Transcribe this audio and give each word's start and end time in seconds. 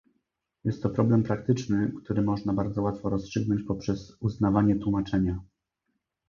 Jest 0.63 0.83
to 0.83 0.89
problem 0.89 1.23
praktyczny, 1.23 1.91
który 2.03 2.21
można 2.21 2.53
bardzo 2.53 2.81
łatwo 2.81 3.09
rozstrzygnąć 3.09 3.63
poprzez 3.63 4.17
uznawanie 4.21 4.75
tłumaczenia 4.75 5.39